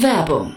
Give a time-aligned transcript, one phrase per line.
[0.00, 0.56] Werbung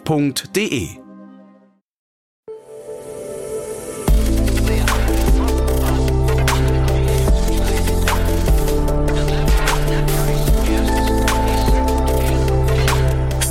[0.05, 0.89] www.ftf.de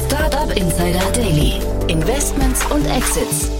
[0.06, 1.60] Startup Insider Daily.
[1.88, 3.50] Investments und Exits.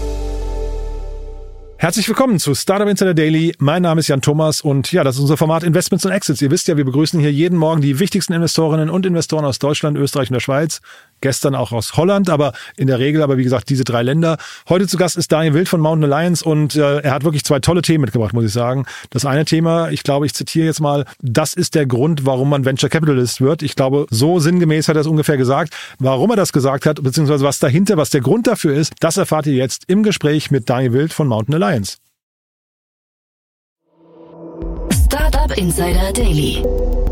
[1.77, 3.55] Herzlich willkommen zu Startup Insider Daily.
[3.57, 6.41] Mein Name ist Jan Thomas und ja, das ist unser Format Investments und Exits.
[6.41, 9.97] Ihr wisst ja, wir begrüßen hier jeden Morgen die wichtigsten Investorinnen und Investoren aus Deutschland,
[9.97, 10.81] Österreich und der Schweiz
[11.21, 14.37] gestern auch aus Holland, aber in der Regel aber wie gesagt diese drei Länder.
[14.69, 17.59] Heute zu Gast ist Daniel Wild von Mountain Alliance und äh, er hat wirklich zwei
[17.59, 18.85] tolle Themen mitgebracht, muss ich sagen.
[19.09, 22.65] Das eine Thema, ich glaube, ich zitiere jetzt mal, das ist der Grund, warum man
[22.65, 23.61] Venture Capitalist wird.
[23.61, 25.73] Ich glaube, so sinngemäß hat er es ungefähr gesagt.
[25.99, 29.47] Warum er das gesagt hat, beziehungsweise was dahinter, was der Grund dafür ist, das erfahrt
[29.47, 31.97] ihr jetzt im Gespräch mit Daniel Wild von Mountain Alliance.
[35.05, 36.63] Startup Insider Daily.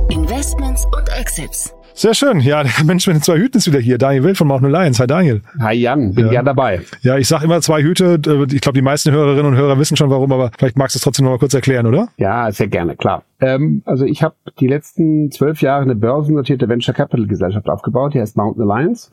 [0.09, 1.73] Investments und Exits.
[1.99, 2.39] Sehr schön.
[2.39, 3.97] Ja, der Mensch mit den zwei Hüten ist wieder hier.
[3.97, 5.01] Daniel Wild von Mountain Alliance.
[5.01, 5.41] Hi Daniel.
[5.59, 6.31] Hi Jan, bin ja.
[6.31, 6.79] gern dabei.
[7.01, 8.13] Ja, ich sage immer zwei Hüte.
[8.53, 11.03] Ich glaube, die meisten Hörerinnen und Hörer wissen schon warum, aber vielleicht magst du es
[11.03, 12.07] trotzdem noch mal kurz erklären, oder?
[12.15, 13.23] Ja, sehr gerne, klar.
[13.41, 18.21] Ähm, also ich habe die letzten zwölf Jahre eine börsennotierte Venture Capital Gesellschaft aufgebaut, die
[18.21, 19.11] heißt Mountain Alliance.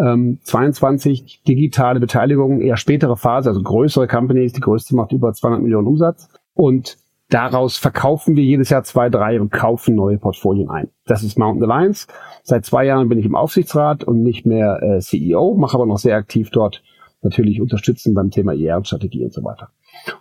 [0.00, 4.52] Ähm, 22 digitale Beteiligungen, eher spätere Phase, also größere Companies.
[4.52, 6.28] Die größte macht über 200 Millionen Umsatz.
[6.54, 6.98] Und
[7.30, 10.88] Daraus verkaufen wir jedes Jahr zwei, drei und kaufen neue Portfolien ein.
[11.04, 12.06] Das ist Mountain Alliance.
[12.42, 15.98] Seit zwei Jahren bin ich im Aufsichtsrat und nicht mehr äh, CEO, mache aber noch
[15.98, 16.82] sehr aktiv dort
[17.20, 19.70] natürlich unterstützen beim Thema IR-Strategie und so weiter.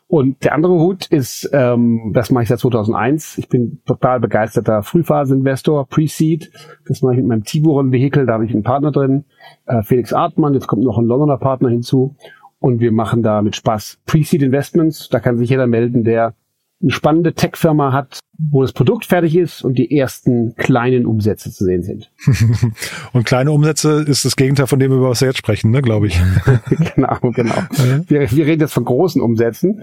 [0.08, 3.38] Und der andere Hut ist, ähm, das mache ich seit 2001.
[3.38, 6.52] Ich bin total begeisterter Frühphase-Investor, Pre-Seed.
[6.88, 9.26] Das mache ich mit meinem Tiburon-Vehikel, da habe ich einen Partner drin,
[9.66, 10.54] äh, Felix Artmann.
[10.56, 12.16] Jetzt kommt noch ein Londoner Partner hinzu.
[12.60, 15.10] Und wir machen da mit Spaß Pre-Seed Investments.
[15.10, 16.34] Da kann sich jeder melden, der
[16.82, 21.66] eine spannende Tech-Firma hat, wo das Produkt fertig ist und die ersten kleinen Umsätze zu
[21.66, 22.12] sehen sind.
[23.14, 26.08] und kleine Umsätze ist das Gegenteil von dem, über was wir jetzt sprechen, ne, glaube
[26.08, 26.22] ich.
[26.96, 27.64] genau, genau.
[28.08, 29.82] Wir, wir reden jetzt von großen Umsätzen.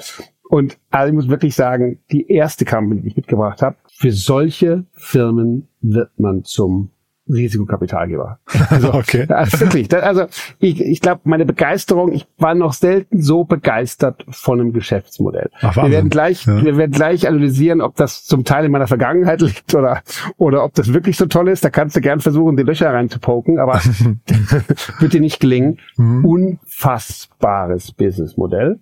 [0.48, 4.84] Und also ich muss wirklich sagen, die erste Company, die ich mitgebracht habe, für solche
[4.92, 6.90] Firmen wird man zum
[7.28, 8.38] Risikokapitalgeber.
[8.70, 9.26] Also, okay.
[9.28, 9.92] Also wirklich.
[9.94, 10.26] Also
[10.58, 15.50] ich, ich glaube, meine Begeisterung, ich war noch selten so begeistert von einem Geschäftsmodell.
[15.60, 16.64] Ach, wir werden gleich, ja.
[16.64, 20.02] wir werden gleich analysieren, ob das zum Teil in meiner Vergangenheit liegt oder
[20.38, 21.64] oder ob das wirklich so toll ist.
[21.64, 23.74] Da kannst du gern versuchen, die Löcher reinzupoken, aber
[24.98, 25.78] wird dir nicht gelingen.
[25.96, 26.24] Mhm.
[26.24, 28.80] Unfassbares Businessmodell,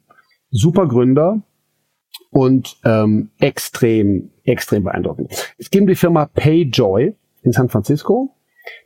[0.50, 1.42] super Gründer
[2.30, 5.54] und ähm, extrem extrem beeindruckend.
[5.58, 8.36] Es gibt die Firma PayJoy in San Francisco,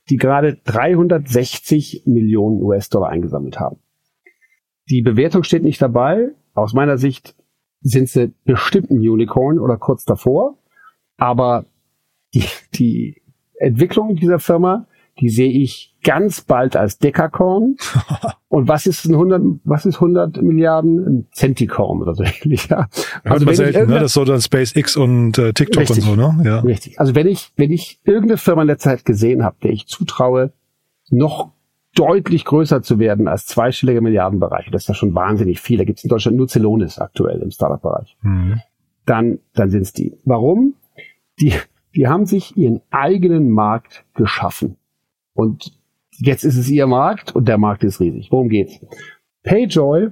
[0.08, 3.78] die gerade 360 Millionen US-Dollar eingesammelt haben.
[4.88, 6.30] Die Bewertung steht nicht dabei.
[6.54, 7.34] Aus meiner Sicht
[7.80, 10.58] sind sie bestimmt ein Unicorn oder kurz davor.
[11.16, 11.66] Aber
[12.34, 12.44] die,
[12.74, 13.22] die
[13.58, 14.86] Entwicklung dieser Firma
[15.20, 17.76] die sehe ich ganz bald als Dekakorn.
[18.48, 20.98] Und was ist ein 100, was ist 100 Milliarden?
[21.06, 22.88] Ein Centikorn oder so ähnlich, ja.
[23.24, 23.94] Also wenn selten, ne?
[23.94, 26.42] Das ist so dann SpaceX und äh, TikTok richtig, und so, ne?
[26.44, 26.60] Ja.
[26.60, 26.98] Richtig.
[27.00, 30.52] Also wenn ich, wenn ich irgendeine Firma in der Zeit gesehen habe, der ich zutraue,
[31.10, 31.50] noch
[31.94, 35.78] deutlich größer zu werden als zweistellige Milliardenbereiche, das ist ja schon wahnsinnig viel.
[35.78, 38.16] Da gibt es in Deutschland nur Celonis aktuell im Startup-Bereich.
[38.22, 38.60] Mhm.
[39.06, 40.16] Dann, dann sind es die.
[40.24, 40.74] Warum?
[41.40, 41.54] Die,
[41.94, 44.76] die haben sich ihren eigenen Markt geschaffen.
[45.36, 45.78] Und
[46.12, 48.32] jetzt ist es ihr Markt und der Markt ist riesig.
[48.32, 48.80] Worum geht's?
[49.44, 50.10] Payjoy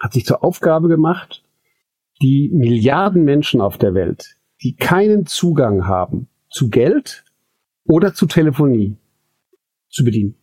[0.00, 1.42] hat sich zur Aufgabe gemacht,
[2.22, 7.24] die Milliarden Menschen auf der Welt, die keinen Zugang haben zu Geld
[7.86, 8.96] oder zu Telefonie,
[9.88, 10.36] zu bedienen.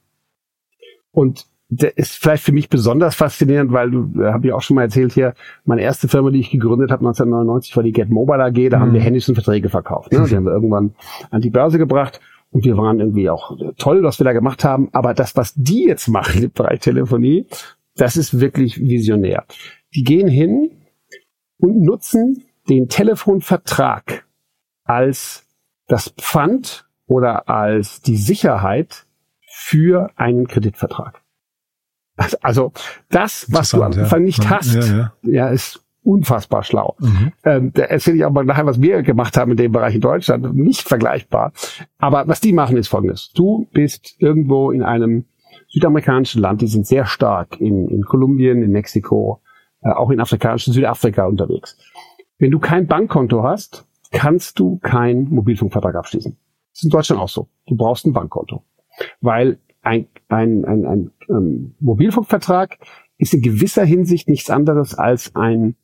[1.11, 4.75] Und der ist vielleicht für mich besonders faszinierend, weil du, äh, habe ich auch schon
[4.75, 5.33] mal erzählt hier,
[5.63, 8.81] meine erste Firma, die ich gegründet habe 1999, war die Get Mobile AG, da mhm.
[8.81, 10.11] haben wir Handys und Verträge verkauft.
[10.11, 10.25] Ne?
[10.29, 10.93] Die haben wir irgendwann
[11.31, 12.19] an die Börse gebracht
[12.53, 14.89] und wir waren irgendwie auch toll, was wir da gemacht haben.
[14.93, 17.47] Aber das, was die jetzt machen im Bereich Telefonie,
[17.95, 19.45] das ist wirklich visionär.
[19.95, 20.83] Die gehen hin
[21.57, 24.25] und nutzen den Telefonvertrag
[24.83, 25.47] als
[25.87, 29.07] das Pfand oder als die Sicherheit
[29.49, 31.21] für einen Kreditvertrag.
[32.41, 32.71] Also
[33.09, 34.25] das, was du am Anfang ja.
[34.25, 35.13] nicht hast, ja, ja.
[35.23, 36.95] ja, ist unfassbar schlau.
[36.99, 37.31] Mhm.
[37.43, 40.01] Ähm, da erzähle ich auch mal nachher, was wir gemacht haben in dem Bereich in
[40.01, 40.53] Deutschland.
[40.55, 41.53] Nicht vergleichbar.
[41.97, 43.31] Aber was die machen, ist folgendes.
[43.33, 45.25] Du bist irgendwo in einem
[45.69, 49.41] südamerikanischen Land, die sind sehr stark in, in Kolumbien, in Mexiko,
[49.81, 51.77] äh, auch in afrikanischen Südafrika unterwegs.
[52.37, 56.37] Wenn du kein Bankkonto hast, kannst du keinen Mobilfunkvertrag abschließen.
[56.71, 57.49] Das ist in Deutschland auch so.
[57.67, 58.63] Du brauchst ein Bankkonto.
[59.21, 62.77] Weil ein, ein, ein, ein ähm, Mobilfunkvertrag
[63.17, 65.75] ist in gewisser Hinsicht nichts anderes als ein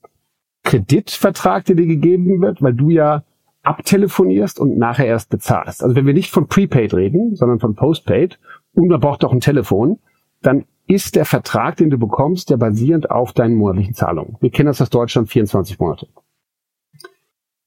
[0.64, 3.24] Kreditvertrag, der dir gegeben wird, weil du ja
[3.64, 5.84] abtelefonierst und nachher erst bezahlst.
[5.84, 8.40] Also wenn wir nicht von Prepaid reden, sondern von Postpaid
[8.74, 10.00] und man braucht auch ein Telefon,
[10.42, 14.38] dann ist der Vertrag, den du bekommst, der basierend auf deinen monatlichen Zahlungen.
[14.40, 16.08] Wir kennen das aus Deutschland 24 Monate.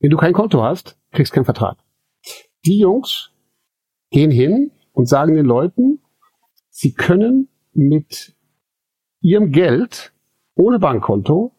[0.00, 1.78] Wenn du kein Konto hast, kriegst du keinen Vertrag.
[2.64, 3.30] Die Jungs
[4.10, 6.00] gehen hin und sagen den Leuten,
[6.68, 8.34] sie können mit
[9.20, 10.12] ihrem Geld
[10.56, 11.52] ohne Bankkonto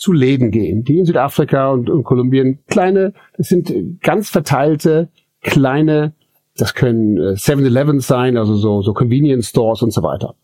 [0.00, 5.10] zu Läden gehen, die in Südafrika und, und Kolumbien kleine, das sind ganz verteilte
[5.42, 6.14] kleine,
[6.56, 10.36] das können 7-Eleven äh, sein, also so, so Convenience Stores und so weiter.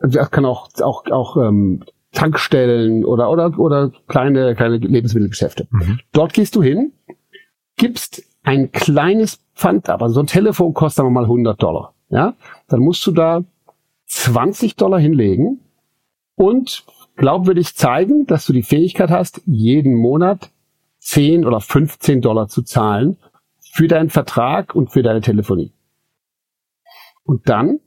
[0.00, 1.82] Das kann auch, auch, auch ähm,
[2.12, 5.66] Tankstellen oder, oder, oder kleine, kleine Lebensmittelgeschäfte.
[5.70, 5.98] Mhm.
[6.12, 6.92] Dort gehst du hin,
[7.76, 10.02] gibst ein kleines Pfand ab.
[10.02, 11.94] Also so ein Telefon kostet mal 100 Dollar.
[12.10, 12.34] Ja,
[12.68, 13.42] dann musst du da
[14.06, 15.58] 20 Dollar hinlegen
[16.36, 16.84] und
[17.16, 20.50] glaubwürdig zeigen, dass du die Fähigkeit hast, jeden Monat
[21.00, 23.16] 10 oder 15 Dollar zu zahlen
[23.72, 25.72] für deinen Vertrag und für deine Telefonie.
[27.24, 27.80] Und dann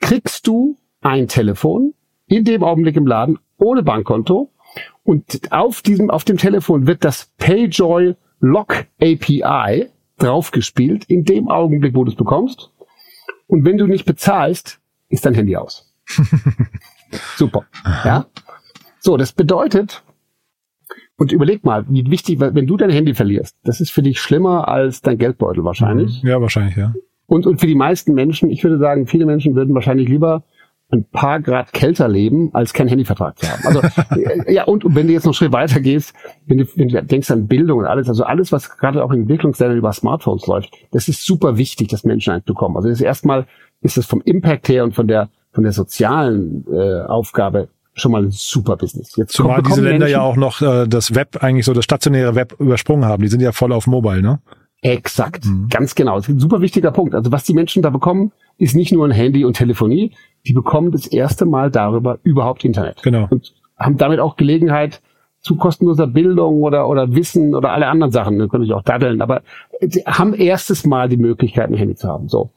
[0.00, 1.94] kriegst du ein Telefon
[2.26, 4.50] in dem Augenblick im Laden ohne Bankkonto
[5.02, 9.88] und auf diesem, auf dem Telefon wird das PayJoy Lock API
[10.18, 12.70] draufgespielt in dem Augenblick, wo du es bekommst.
[13.46, 15.94] Und wenn du nicht bezahlst, ist dein Handy aus.
[17.36, 17.66] Super.
[18.04, 18.26] Ja.
[19.06, 20.02] So, das bedeutet,
[21.16, 24.66] und überleg mal, wie wichtig, wenn du dein Handy verlierst, das ist für dich schlimmer
[24.66, 26.24] als dein Geldbeutel wahrscheinlich.
[26.24, 26.28] Mhm.
[26.28, 26.92] Ja, wahrscheinlich, ja.
[27.26, 30.42] Und, und für die meisten Menschen, ich würde sagen, viele Menschen würden wahrscheinlich lieber
[30.90, 33.62] ein paar Grad kälter leben, als keinen Handyvertrag zu haben.
[33.64, 33.80] Also
[34.50, 36.12] ja, und, und wenn du jetzt noch einen Schritt weiter gehst,
[36.46, 39.20] wenn du, wenn du denkst an Bildung und alles, also alles, was gerade auch in
[39.20, 42.74] Entwicklungsländern über Smartphones läuft, das ist super wichtig, dass Menschen eins bekommen.
[42.74, 43.46] Also das ist erstmal
[43.82, 48.24] ist es vom Impact her und von der von der sozialen äh, Aufgabe schon mal
[48.24, 49.16] ein super Business.
[49.16, 52.34] Jetzt Zumal diese Länder Menschen, ja auch noch äh, das Web eigentlich so das stationäre
[52.34, 53.22] Web übersprungen haben.
[53.22, 54.40] Die sind ja voll auf Mobile, ne?
[54.82, 55.68] Exakt, mhm.
[55.68, 56.16] ganz genau.
[56.16, 57.14] Das ist ein super wichtiger Punkt.
[57.14, 60.12] Also was die Menschen da bekommen, ist nicht nur ein Handy und Telefonie,
[60.46, 63.02] die bekommen das erste Mal darüber überhaupt Internet.
[63.02, 63.26] Genau.
[63.30, 65.00] Und haben damit auch Gelegenheit
[65.40, 69.22] zu kostenloser Bildung oder, oder Wissen oder alle anderen Sachen, da können sich auch daddeln,
[69.22, 69.42] aber
[69.80, 72.28] sie haben erstes Mal die Möglichkeit, ein Handy zu haben.
[72.28, 72.50] So.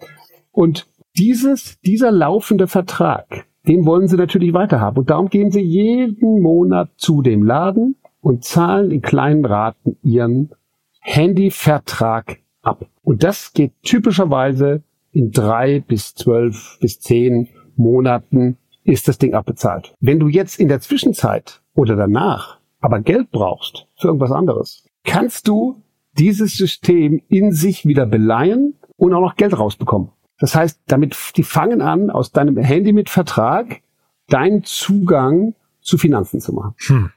[0.51, 0.87] Und
[1.17, 4.97] dieses, dieser laufende Vertrag, den wollen sie natürlich weiterhaben.
[4.97, 10.49] Und darum gehen sie jeden Monat zu dem Laden und zahlen in kleinen Raten ihren
[10.99, 12.87] Handyvertrag ab.
[13.03, 19.93] Und das geht typischerweise in drei bis zwölf bis zehn Monaten ist das Ding abbezahlt.
[19.99, 25.47] Wenn du jetzt in der Zwischenzeit oder danach aber Geld brauchst für irgendwas anderes, kannst
[25.47, 25.83] du
[26.17, 30.09] dieses System in sich wieder beleihen und auch noch Geld rausbekommen.
[30.39, 33.81] Das heißt, damit, die fangen an, aus deinem Handy mit Vertrag
[34.29, 36.75] deinen Zugang zu Finanzen zu machen.
[36.87, 37.11] Hm.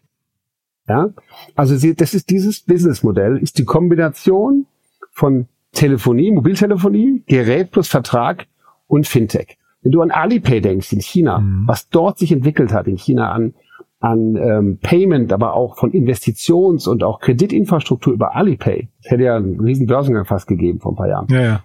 [0.88, 1.10] Ja,
[1.54, 4.66] also das ist dieses Businessmodell, ist die Kombination
[5.12, 8.46] von Telefonie, Mobiltelefonie, Gerät plus Vertrag
[8.88, 9.58] und Fintech.
[9.82, 11.64] Wenn du an Alipay denkst in China, mhm.
[11.66, 13.54] was dort sich entwickelt hat in China an,
[14.00, 19.36] an ähm, Payment, aber auch von Investitions- und auch Kreditinfrastruktur über Alipay, das hätte ja
[19.36, 21.26] einen riesen Börsengang fast gegeben vor ein paar Jahren.
[21.30, 21.64] Ja, ja.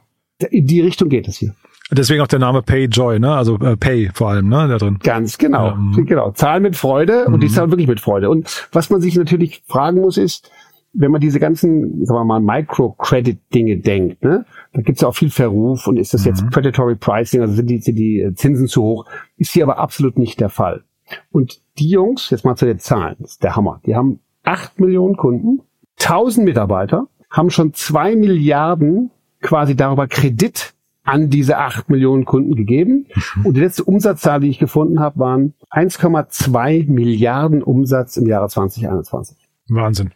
[0.49, 1.55] In die Richtung geht es hier.
[1.89, 3.33] Deswegen auch der Name PayJoy, ne?
[3.33, 4.67] Also äh, Pay vor allem, ne?
[4.67, 4.99] Da drin.
[5.01, 6.05] Ganz genau, ähm.
[6.05, 6.31] genau.
[6.31, 7.39] Zahlen mit Freude und mhm.
[7.39, 8.29] die zahlen wirklich mit Freude.
[8.29, 10.51] Und was man sich natürlich fragen muss, ist,
[10.93, 15.29] wenn man diese ganzen, sagen wir mal, Microcredit-Dinge denkt, ne, da gibt's ja auch viel
[15.29, 16.27] Verruf und ist das mhm.
[16.27, 19.05] jetzt Predatory Pricing, also sind die, sind die Zinsen zu hoch,
[19.37, 20.83] ist hier aber absolut nicht der Fall.
[21.31, 24.79] Und die Jungs, jetzt mal zu den Zahlen, das ist der Hammer, die haben acht
[24.79, 25.61] Millionen Kunden,
[25.97, 33.07] tausend Mitarbeiter, haben schon zwei Milliarden quasi darüber Kredit an diese acht Millionen Kunden gegeben.
[33.35, 33.45] Mhm.
[33.45, 39.37] Und die letzte Umsatzzahl, die ich gefunden habe, waren 1,2 Milliarden Umsatz im Jahre 2021.
[39.69, 40.11] Wahnsinn.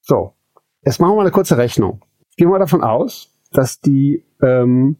[0.00, 0.34] So,
[0.84, 2.04] jetzt machen wir mal eine kurze Rechnung.
[2.36, 4.96] Gehen wir davon aus, dass die ähm,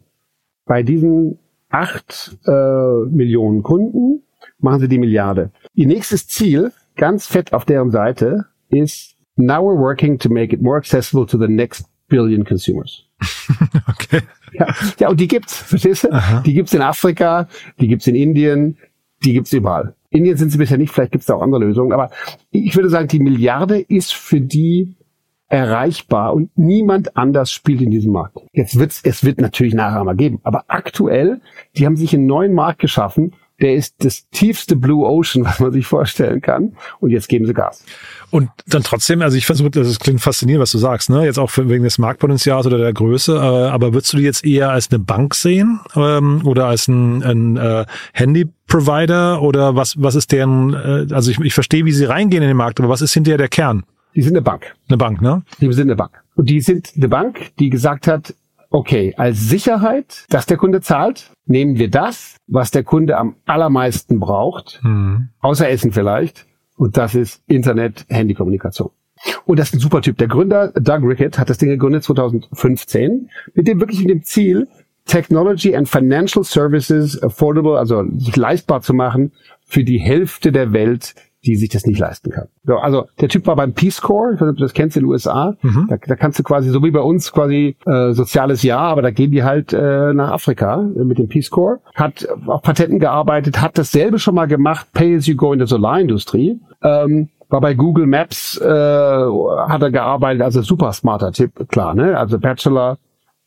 [0.65, 1.39] bei diesen
[1.71, 4.25] acht äh, Millionen Kunden
[4.59, 5.53] machen sie die Milliarde.
[5.75, 10.61] Ihr nächstes Ziel, ganz fett auf deren Seite, ist Now we're working to make it
[10.61, 13.08] more accessible to the next billion consumers.
[13.89, 14.23] okay.
[14.53, 16.13] Ja, ja, und die gibt's, verstehst du?
[16.13, 16.41] Aha.
[16.41, 17.49] Die gibt's in Afrika,
[17.81, 18.79] die gibt's in Indien,
[19.25, 19.95] die gibt's überall.
[20.11, 22.11] Indien sind sie bisher nicht, vielleicht gibt's da auch andere Lösungen, aber
[22.51, 24.97] ich würde sagen, die Milliarde ist für die
[25.49, 28.39] erreichbar und niemand anders spielt in diesem Markt.
[28.53, 31.41] Jetzt wird's, es wird natürlich nachher mal geben, aber aktuell,
[31.77, 35.73] die haben sich einen neuen Markt geschaffen, der ist das tiefste Blue Ocean, was man
[35.73, 36.77] sich vorstellen kann.
[37.01, 37.85] Und jetzt geben sie Gas.
[38.31, 41.25] Und dann trotzdem, also ich versuche, das klingt faszinierend, was du sagst, ne?
[41.25, 44.71] Jetzt auch wegen des Marktpotenzials oder der Größe, äh, aber würdest du die jetzt eher
[44.71, 50.31] als eine Bank sehen ähm, oder als ein, ein äh, Handy-Provider oder was, was ist
[50.33, 53.15] deren, äh, also ich, ich verstehe, wie sie reingehen in den Markt, aber was ist
[53.15, 53.85] hinterher der Kern?
[54.15, 54.75] Die sind eine Bank.
[54.89, 55.43] Eine Bank, ne?
[55.61, 56.11] Die sind eine Bank.
[56.35, 58.35] Und die sind eine Bank, die gesagt hat,
[58.71, 64.21] okay, als Sicherheit, dass der Kunde zahlt, nehmen wir das, was der Kunde am allermeisten
[64.21, 65.31] braucht, mhm.
[65.41, 66.47] außer Essen vielleicht,
[66.77, 68.91] und das ist Internet, Handykommunikation.
[69.47, 70.17] Und das ist ein super Typ.
[70.19, 74.69] Der Gründer, Doug Rickett, hat das Ding gegründet 2015, mit dem wirklich mit dem Ziel,
[75.07, 79.33] Technology and Financial Services affordable, also sich leistbar zu machen
[79.65, 81.15] für die Hälfte der Welt,
[81.45, 82.49] die sich das nicht leisten kann.
[82.65, 84.97] So, also der Typ war beim Peace Corps, ich weiß nicht, ob du das kennst
[84.97, 85.57] in den USA.
[85.63, 85.87] Mhm.
[85.89, 89.11] Da, da, kannst du quasi, so wie bei uns quasi äh, soziales Jahr, aber da
[89.11, 91.81] gehen die halt äh, nach Afrika äh, mit dem Peace Corps.
[91.95, 95.69] Hat auf Patenten gearbeitet, hat dasselbe schon mal gemacht, Pay as you go in der
[95.69, 96.61] Solarindustrie.
[96.83, 102.19] Ähm, war bei Google Maps, äh, hat er gearbeitet, also super smarter Tipp, klar, ne?
[102.19, 102.99] Also Bachelor,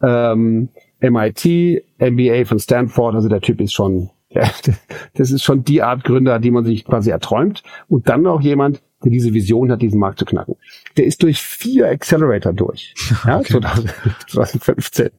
[0.02, 0.70] ähm,
[1.02, 4.50] MIT, MBA von Stanford, also der Typ ist schon ja,
[5.16, 7.64] das ist schon die Art Gründer, die man sich quasi erträumt.
[7.88, 10.56] Und dann noch jemand, der diese Vision hat, diesen Markt zu knacken.
[10.98, 12.94] Der ist durch vier Accelerator durch.
[13.26, 13.60] Ja, okay.
[14.28, 15.10] 2015.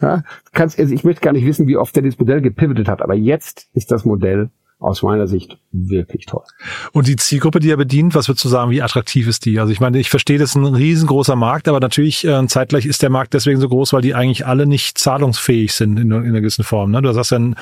[0.00, 3.02] Ja, kannst, also ich möchte gar nicht wissen, wie oft der dieses Modell gepivotet hat,
[3.02, 6.42] aber jetzt ist das Modell aus meiner Sicht wirklich toll.
[6.92, 9.58] Und die Zielgruppe, die er bedient, was würdest du sagen, wie attraktiv ist die?
[9.58, 13.02] Also ich meine, ich verstehe, das ist ein riesengroßer Markt, aber natürlich äh, zeitgleich ist
[13.02, 16.40] der Markt deswegen so groß, weil die eigentlich alle nicht zahlungsfähig sind in, in einer
[16.40, 16.90] gewissen Form.
[16.90, 17.00] Ne?
[17.00, 17.56] Du sagst ja not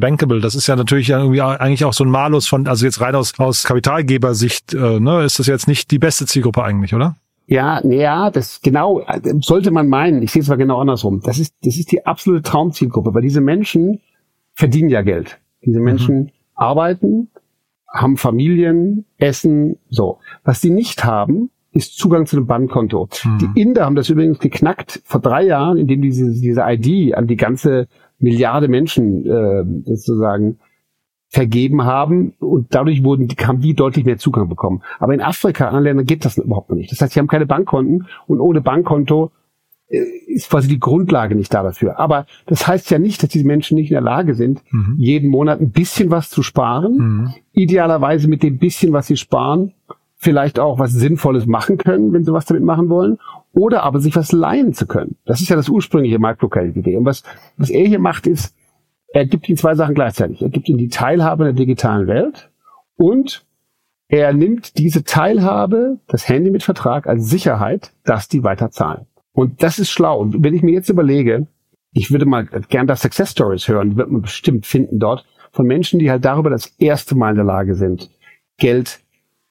[0.00, 0.40] bankable.
[0.40, 3.38] Das ist ja natürlich irgendwie eigentlich auch so ein Malus von, also jetzt rein aus,
[3.38, 7.16] aus Kapitalgebersicht, äh, ne, ist das jetzt nicht die beste Zielgruppe eigentlich, oder?
[7.46, 9.04] Ja, ja, das genau
[9.40, 10.22] sollte man meinen.
[10.22, 11.20] Ich sehe es aber genau andersrum.
[11.22, 14.00] Das ist das ist die absolute Traumzielgruppe, weil diese Menschen
[14.54, 15.38] verdienen ja Geld.
[15.62, 15.84] Diese mhm.
[15.84, 17.30] Menschen mhm arbeiten,
[17.92, 20.18] haben Familien, essen, so.
[20.42, 23.08] Was die nicht haben, ist Zugang zu einem Bankkonto.
[23.22, 23.38] Hm.
[23.38, 27.36] Die Inder haben das übrigens geknackt vor drei Jahren, indem diese, diese ID an die
[27.36, 30.58] ganze Milliarde Menschen äh, sozusagen
[31.28, 34.82] vergeben haben und dadurch wurden, haben die deutlich mehr Zugang bekommen.
[35.00, 36.92] Aber in Afrika, anderen Ländern geht das überhaupt noch nicht.
[36.92, 39.32] Das heißt, sie haben keine Bankkonten und ohne Bankkonto
[40.26, 41.98] ist quasi die Grundlage nicht da dafür.
[41.98, 44.96] Aber das heißt ja nicht, dass diese Menschen nicht in der Lage sind, mhm.
[44.98, 46.96] jeden Monat ein bisschen was zu sparen.
[46.96, 47.34] Mhm.
[47.52, 49.72] Idealerweise mit dem bisschen, was sie sparen,
[50.16, 53.18] vielleicht auch was Sinnvolles machen können, wenn sie was damit machen wollen.
[53.52, 55.16] Oder aber sich was leihen zu können.
[55.24, 56.96] Das ist ja das ursprüngliche Microcredit-Idee.
[56.96, 57.22] Und was,
[57.56, 58.54] was er hier macht, ist,
[59.12, 60.42] er gibt ihnen zwei Sachen gleichzeitig.
[60.42, 62.50] Er gibt ihnen die Teilhabe in der digitalen Welt
[62.96, 63.44] und
[64.08, 69.06] er nimmt diese Teilhabe, das Handy mit Vertrag als Sicherheit, dass die weiter zahlen.
[69.34, 70.20] Und das ist schlau.
[70.20, 71.46] Und wenn ich mir jetzt überlege,
[71.92, 75.98] ich würde mal gern da Success Stories hören, wird man bestimmt finden dort, von Menschen,
[75.98, 78.10] die halt darüber das erste Mal in der Lage sind,
[78.56, 79.00] Geld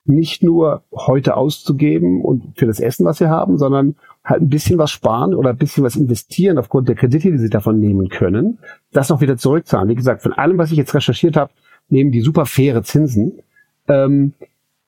[0.05, 4.77] nicht nur heute auszugeben und für das Essen, was sie haben, sondern halt ein bisschen
[4.77, 8.59] was sparen oder ein bisschen was investieren aufgrund der Kredite, die sie davon nehmen können,
[8.91, 9.89] das noch wieder zurückzahlen.
[9.89, 11.51] Wie gesagt, von allem, was ich jetzt recherchiert habe,
[11.89, 13.39] nehmen die super faire Zinsen.
[13.87, 14.33] Ähm,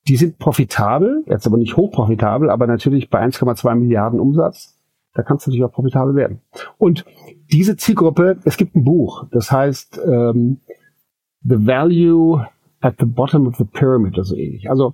[0.07, 4.74] die sind profitabel, jetzt aber nicht hochprofitabel, aber natürlich bei 1,2 Milliarden Umsatz
[5.15, 6.41] da kannst du natürlich auch profitabel werden.
[6.77, 7.05] Und
[7.51, 10.59] diese Zielgruppe, es gibt ein Buch, das heißt ähm,
[11.41, 12.45] The Value
[12.81, 14.69] at the Bottom of the Pyramid oder so ähnlich.
[14.69, 14.93] Also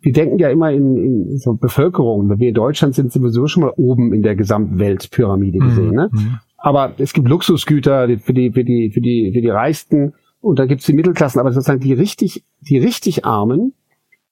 [0.00, 2.28] wir denken ja immer in, in so Bevölkerung.
[2.28, 5.68] Wenn wir in Deutschland sind, sowieso schon mal oben in der Gesamtweltpyramide mhm.
[5.68, 5.90] gesehen.
[5.94, 6.10] Ne?
[6.12, 6.38] Mhm.
[6.56, 10.66] Aber es gibt Luxusgüter für die, für die, für die, für die Reichsten und da
[10.66, 11.40] gibt's die Mittelklassen.
[11.40, 13.74] Aber sozusagen die richtig, die richtig Armen,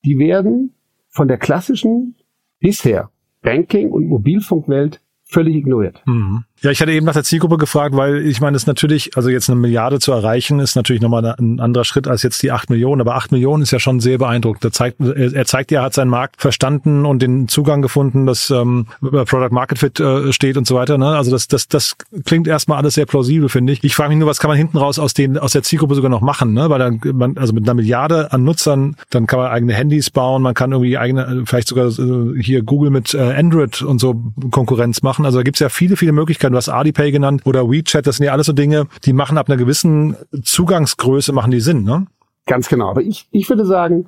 [0.04, 0.73] die werden
[1.09, 2.14] von der klassischen
[2.61, 3.11] bisher
[3.42, 5.01] Banking- und Mobilfunkwelt
[5.33, 6.03] völlig ignoriert.
[6.07, 6.45] Mhm.
[6.62, 9.50] Ja, ich hatte eben nach der Zielgruppe gefragt, weil ich meine, es natürlich, also jetzt
[9.50, 13.00] eine Milliarde zu erreichen, ist natürlich nochmal ein anderer Schritt als jetzt die acht Millionen.
[13.00, 14.64] Aber acht Millionen ist ja schon sehr beeindruckend.
[14.64, 18.50] Er zeigt, er zeigt ja, er hat seinen Markt verstanden und den Zugang gefunden, dass
[18.50, 20.99] ähm, Product Market Fit äh, steht und so weiter.
[20.99, 21.09] Ne?
[21.09, 23.83] Also das, das, das klingt erstmal alles sehr plausibel, finde ich.
[23.83, 26.11] Ich frage mich nur, was kann man hinten raus aus den, aus der Zielgruppe sogar
[26.11, 26.54] noch machen?
[26.54, 26.71] Ne?
[26.71, 30.42] Weil dann, man, also mit einer Milliarde an Nutzern, dann kann man eigene Handys bauen,
[30.42, 34.14] man kann irgendwie eigene, vielleicht sogar äh, hier Google mit äh, Android und so
[34.52, 35.25] Konkurrenz machen.
[35.25, 36.51] Also da gibt's ja viele, viele Möglichkeiten.
[36.52, 39.49] Du hast Alipay genannt oder WeChat, das sind ja alles so Dinge, die machen ab
[39.49, 42.06] einer gewissen Zugangsgröße, machen die Sinn, ne?
[42.47, 42.90] Ganz genau.
[42.90, 44.06] Aber ich, ich würde sagen,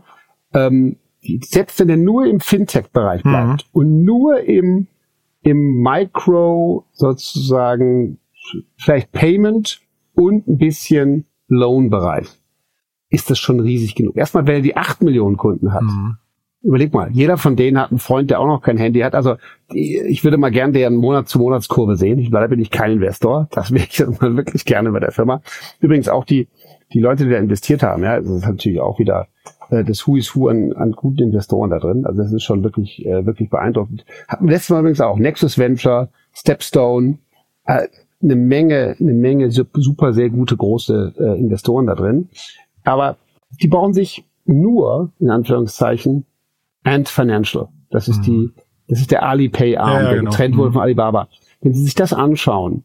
[0.52, 0.96] ähm,
[1.42, 3.30] selbst wenn er nur im Fintech-Bereich mhm.
[3.30, 3.80] bleibt mhm.
[3.80, 4.86] und nur im,
[5.42, 8.18] im Micro sozusagen
[8.76, 9.80] vielleicht Payment
[10.14, 12.28] und ein bisschen Loan-Bereich,
[13.10, 14.16] ist das schon riesig genug.
[14.16, 15.82] Erstmal, wenn er die acht Millionen Kunden hat.
[15.82, 16.18] Mhm.
[16.64, 19.14] Überleg mal, jeder von denen hat einen Freund, der auch noch kein Handy hat.
[19.14, 19.36] Also
[19.72, 22.18] ich würde mal gern deren Monat-zu-Monatskurve sehen.
[22.18, 23.48] Ich, leider bin ich kein Investor.
[23.50, 25.42] Das wäre ich wirklich gerne bei der Firma.
[25.80, 26.48] Übrigens auch die,
[26.94, 29.28] die Leute, die da investiert haben, ja, das ist natürlich auch wieder
[29.68, 32.06] äh, das Who is Who an, an guten Investoren da drin.
[32.06, 34.06] Also das ist schon wirklich, äh, wirklich beeindruckend.
[34.26, 37.18] Hatten wir letztes Mal übrigens auch Nexus Venture, Stepstone,
[37.66, 37.88] äh,
[38.22, 42.30] eine Menge, eine Menge super sehr gute große äh, Investoren da drin.
[42.84, 43.16] Aber
[43.62, 46.24] die bauen sich nur, in Anführungszeichen,
[46.84, 47.68] and Financial.
[47.90, 48.22] Das ist mhm.
[48.22, 48.50] die,
[48.88, 50.30] das ist der Alipay-Arm, ja, ja, der genau.
[50.30, 50.74] getrennt wurde mhm.
[50.74, 51.28] von Alibaba.
[51.60, 52.84] Wenn Sie sich das anschauen,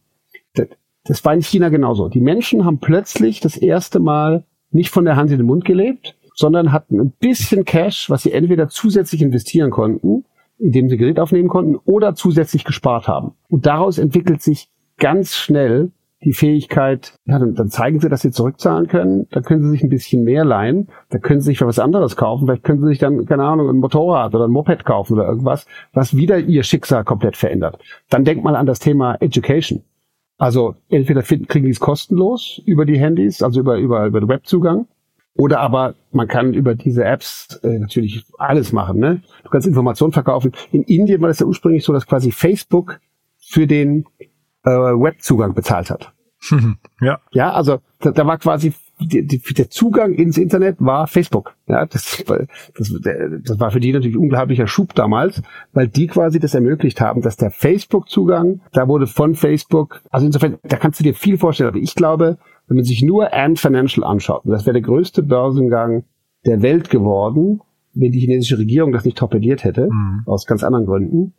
[0.56, 0.68] das,
[1.04, 2.10] das war in China genauso.
[2.10, 6.16] Die Menschen haben plötzlich das erste Mal nicht von der Hand in den Mund gelebt,
[6.36, 10.26] sondern hatten ein bisschen Cash, was sie entweder zusätzlich investieren konnten,
[10.58, 13.34] indem sie Gerät aufnehmen konnten, oder zusätzlich gespart haben.
[13.50, 15.92] Und daraus entwickelt sich ganz schnell
[16.24, 19.84] die Fähigkeit, ja, dann, dann zeigen sie, dass sie zurückzahlen können, dann können sie sich
[19.84, 22.88] ein bisschen mehr leihen, dann können sie sich für was anderes kaufen, vielleicht können sie
[22.88, 26.64] sich dann, keine Ahnung, ein Motorrad oder ein Moped kaufen oder irgendwas, was wieder ihr
[26.64, 27.80] Schicksal komplett verändert.
[28.10, 29.84] Dann denkt mal an das Thema Education.
[30.38, 34.30] Also entweder finden, kriegen die es kostenlos über die Handys, also über, über, über den
[34.30, 34.88] Webzugang,
[35.36, 39.00] oder aber man kann über diese Apps äh, natürlich alles machen.
[39.00, 39.22] Ne?
[39.44, 40.52] Du kannst Informationen verkaufen.
[40.72, 43.00] In Indien war das ja ursprünglich so, dass quasi Facebook
[43.38, 44.06] für den
[44.64, 46.14] äh, Webzugang bezahlt hat.
[47.02, 47.20] ja.
[47.32, 51.56] Ja, also da, da war quasi die, die, der Zugang ins Internet war Facebook.
[51.68, 52.94] Ja, das, das,
[53.44, 55.42] das war für die natürlich unglaublicher Schub damals,
[55.74, 60.58] weil die quasi das ermöglicht haben, dass der Facebook-Zugang, da wurde von Facebook, also insofern,
[60.64, 61.70] da kannst du dir viel vorstellen.
[61.70, 62.38] Aber ich glaube,
[62.68, 66.04] wenn man sich nur Ant Financial anschaut, und das wäre der größte Börsengang
[66.46, 67.62] der Welt geworden,
[67.94, 70.24] wenn die chinesische Regierung das nicht torpediert hätte, mhm.
[70.26, 71.34] aus ganz anderen Gründen,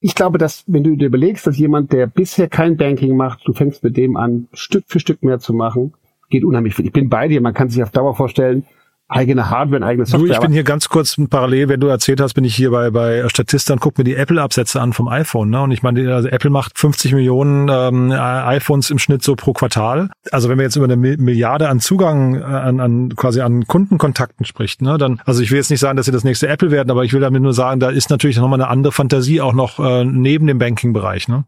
[0.00, 3.52] ich glaube, dass wenn du dir überlegst, dass jemand, der bisher kein Banking macht, du
[3.52, 5.92] fängst mit dem an, Stück für Stück mehr zu machen,
[6.30, 6.86] geht unheimlich viel.
[6.86, 8.64] Ich bin bei dir, man kann sich auf Dauer vorstellen,
[9.10, 10.28] eigene Hardware, eigene Software.
[10.28, 12.90] Du, ich bin hier ganz kurz parallel, wenn du erzählt hast, bin ich hier bei,
[12.90, 15.50] bei Statista und guck mir die Apple-Absätze an vom iPhone.
[15.50, 15.62] Ne?
[15.62, 20.10] Und ich meine, also Apple macht 50 Millionen ähm, iPhones im Schnitt so pro Quartal.
[20.30, 24.46] Also wenn wir jetzt über eine Milliarde an Zugang äh, an, an quasi an Kundenkontakten
[24.46, 26.90] spricht, ne, dann, also ich will jetzt nicht sagen, dass sie das nächste Apple werden,
[26.90, 29.80] aber ich will damit nur sagen, da ist natürlich nochmal eine andere Fantasie auch noch
[29.80, 31.28] äh, neben dem Banking-Bereich.
[31.28, 31.44] Ne?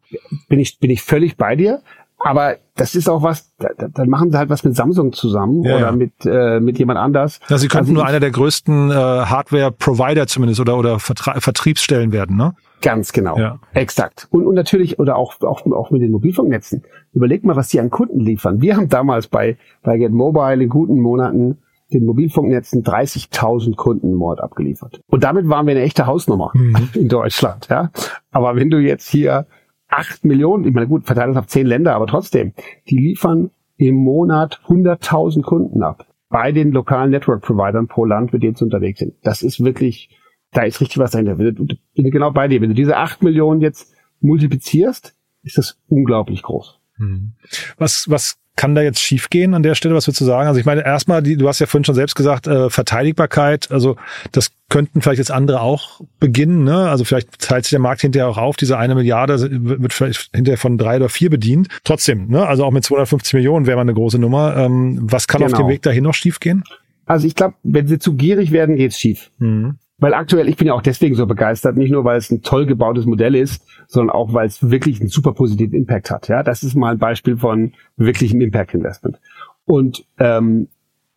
[0.49, 1.81] Bin ich, bin ich völlig bei dir.
[2.25, 5.77] Aber das ist auch was, da, dann machen sie halt was mit Samsung zusammen ja,
[5.77, 5.93] oder ja.
[5.93, 7.41] mit äh, mit jemand anders.
[7.49, 12.13] Ja, sie könnten also nur einer der größten äh, Hardware-Provider zumindest oder oder Vertra Vertriebsstellen
[12.13, 12.55] werden, ne?
[12.81, 13.61] Ganz genau, ja.
[13.75, 14.27] exakt.
[14.31, 16.83] Und, und natürlich oder auch, auch auch mit den Mobilfunknetzen.
[17.13, 18.61] Überleg mal, was die an Kunden liefern.
[18.61, 21.59] Wir haben damals bei bei Get Mobile in guten Monaten
[21.93, 25.01] den Mobilfunknetzen 30.000 Kunden Monat abgeliefert.
[25.09, 26.89] Und damit waren wir eine echte Hausnummer mhm.
[26.95, 27.69] in Deutschland.
[27.71, 27.91] Ja,
[28.31, 29.47] aber wenn du jetzt hier
[29.93, 32.53] acht Millionen, ich meine gut, verteilt auf zehn Länder, aber trotzdem,
[32.89, 38.55] die liefern im Monat 100.000 Kunden ab bei den lokalen Network-Providern pro Land, mit denen
[38.55, 39.15] sie unterwegs sind.
[39.23, 40.09] Das ist wirklich,
[40.53, 41.35] da ist richtig was dahinter.
[41.35, 42.61] Bin genau bei dir.
[42.61, 46.81] Wenn du diese acht Millionen jetzt multiplizierst, ist das unglaublich groß.
[46.97, 47.35] Hm.
[47.77, 49.95] Was, was kann da jetzt schiefgehen an der Stelle?
[49.95, 50.47] Was würdest du sagen?
[50.47, 53.97] Also ich meine, erstmal, die, du hast ja vorhin schon selbst gesagt, äh, Verteidigbarkeit, also
[54.31, 56.65] das könnten vielleicht jetzt andere auch beginnen.
[56.65, 56.89] Ne?
[56.89, 58.57] Also vielleicht teilt sich der Markt hinterher auch auf.
[58.57, 61.69] Diese eine Milliarde wird vielleicht hinterher von drei oder vier bedient.
[61.85, 62.47] Trotzdem, ne?
[62.47, 64.57] also auch mit 250 Millionen wäre man eine große Nummer.
[64.57, 65.53] Ähm, was kann genau.
[65.53, 66.65] auf dem Weg dahin noch schiefgehen?
[67.07, 69.31] Also ich glaube, wenn sie zu gierig werden, geht's schief.
[69.39, 69.79] Mhm.
[70.03, 72.67] Weil aktuell, ich bin ja auch deswegen so begeistert, nicht nur, weil es ein toll
[72.67, 76.27] gebautes Modell ist, sondern auch, weil es wirklich einen super positiven Impact hat.
[76.27, 79.21] Ja, das ist mal ein Beispiel von wirklichem Impact-Investment.
[79.65, 80.67] Und ähm,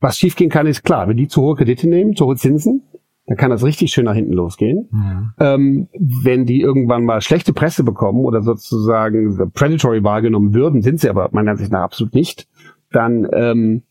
[0.02, 2.84] was schiefgehen kann, ist klar, wenn die zu hohe Kredite nehmen, zu hohe Zinsen,
[3.26, 4.88] dann kann das richtig schön nach hinten losgehen.
[4.92, 5.32] Mhm.
[5.40, 11.10] Ähm, wenn die irgendwann mal schlechte Presse bekommen oder sozusagen predatory wahrgenommen würden, sind sie
[11.10, 12.48] aber meiner Ansicht nach absolut nicht,
[12.92, 13.82] dann ähm,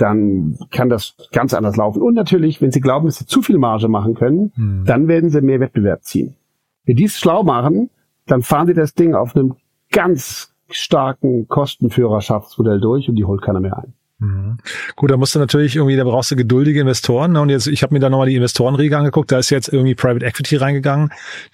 [0.00, 2.02] dann kann das ganz anders laufen.
[2.02, 4.84] Und natürlich, wenn Sie glauben, dass Sie zu viel Marge machen können, hm.
[4.86, 6.36] dann werden Sie mehr Wettbewerb ziehen.
[6.84, 7.90] Wenn die es schlau machen,
[8.26, 9.56] dann fahren Sie das Ding auf einem
[9.90, 13.92] ganz starken Kostenführerschaftsmodell durch und die holt keiner mehr ein.
[14.20, 14.58] Mhm.
[14.96, 17.32] Gut, da musst du natürlich irgendwie, da brauchst du geduldige Investoren.
[17.32, 17.40] Ne?
[17.40, 20.24] Und jetzt, ich habe mir da nochmal die Investorenriege angeguckt, da ist jetzt irgendwie Private
[20.24, 21.10] Equity reingegangen.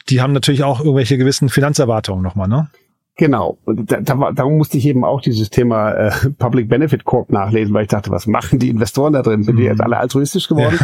[0.09, 2.69] Die haben natürlich auch irgendwelche gewissen Finanzerwartungen nochmal, ne?
[3.19, 3.59] Genau.
[3.65, 7.73] Und da, da, da musste ich eben auch dieses Thema äh, Public Benefit Corp nachlesen,
[7.73, 9.43] weil ich dachte, was machen die Investoren da drin?
[9.43, 9.85] Sind die jetzt mhm.
[9.85, 10.79] alle altruistisch geworden?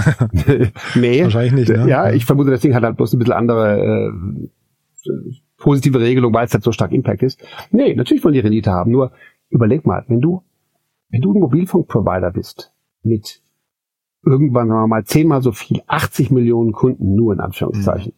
[0.49, 0.67] Ja.
[1.01, 1.23] nee.
[1.23, 1.69] Wahrscheinlich nicht.
[1.69, 1.89] Ne?
[1.89, 4.49] Ja, ich vermute, das Ding hat halt bloß ein bisschen andere äh,
[5.59, 7.39] positive Regelung, weil es halt so stark Impact ist.
[7.71, 8.91] Nee, natürlich wollen die Rendite haben.
[8.91, 9.13] Nur
[9.51, 10.43] überleg mal, wenn du,
[11.11, 13.43] wenn du ein Mobilfunkprovider bist mit
[14.25, 18.15] irgendwann sagen wir mal zehnmal so viel, 80 Millionen Kunden nur in Anführungszeichen,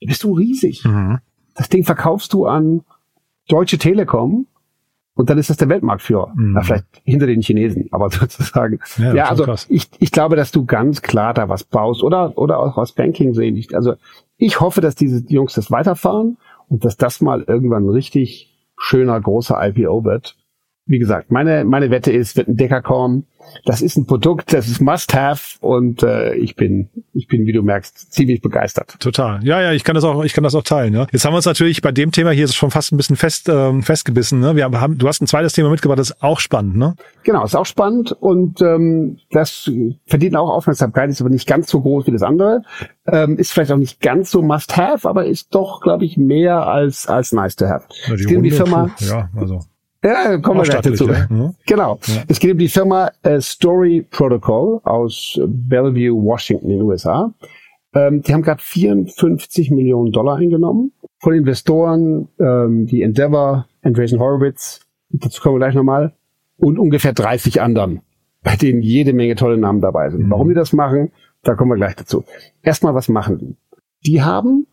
[0.00, 0.06] mhm.
[0.06, 0.84] bist du riesig.
[0.84, 1.20] Mhm.
[1.54, 2.82] Das Ding verkaufst du an
[3.48, 4.46] Deutsche Telekom
[5.14, 6.32] und dann ist das der Weltmarktführer.
[6.34, 6.56] Mhm.
[6.56, 8.80] Ja, vielleicht hinter den Chinesen, aber sozusagen.
[8.98, 12.58] Ja, ja also ich, ich glaube, dass du ganz klar da was baust oder, oder
[12.58, 13.56] auch aus Banking sehen.
[13.56, 13.94] Ich, also
[14.36, 16.36] ich hoffe, dass diese Jungs das weiterfahren
[16.68, 20.36] und dass das mal irgendwann richtig schöner, großer IPO wird
[20.86, 23.24] wie gesagt, meine, meine Wette ist, wird ein Deckerkorn.
[23.64, 27.62] Das ist ein Produkt, das ist Must-Have und äh, ich bin, ich bin, wie du
[27.62, 28.96] merkst, ziemlich begeistert.
[29.00, 29.44] Total.
[29.44, 30.94] Ja, ja, ich kann das auch, ich kann das auch teilen.
[30.94, 31.06] Ja.
[31.12, 33.82] Jetzt haben wir uns natürlich bei dem Thema hier schon fast ein bisschen fest ähm,
[33.82, 34.40] festgebissen.
[34.40, 34.56] Ne?
[34.56, 36.96] Wir haben, du hast ein zweites Thema mitgebracht, das ist auch spannend, ne?
[37.22, 39.70] Genau, ist auch spannend und ähm, das
[40.06, 42.62] verdient auch Aufmerksamkeit, ist aber nicht ganz so groß wie das andere.
[43.06, 47.06] Ähm, ist vielleicht auch nicht ganz so Must-Have, aber ist doch, glaube ich, mehr als
[47.06, 47.86] als Nice to Have.
[48.08, 48.90] Ja, die, die Firma.
[49.00, 49.60] Ja, also
[50.04, 51.08] ja, kommen wir gleich dazu.
[51.08, 51.26] Ja.
[51.28, 51.54] Mhm.
[51.66, 51.98] Genau.
[52.06, 52.22] Ja.
[52.28, 57.32] Es geht um die Firma äh, Story Protocol aus Bellevue, Washington in den USA.
[57.94, 64.80] Ähm, die haben gerade 54 Millionen Dollar eingenommen von Investoren ähm, wie Endeavor, Andreessen Horowitz,
[65.10, 66.12] dazu kommen wir gleich nochmal,
[66.58, 68.02] und ungefähr 30 anderen,
[68.42, 70.26] bei denen jede Menge tolle Namen dabei sind.
[70.26, 70.30] Mhm.
[70.30, 71.12] Warum die das machen,
[71.42, 72.24] da kommen wir gleich dazu.
[72.62, 73.56] Erstmal, was machen die?
[74.06, 74.66] Die haben,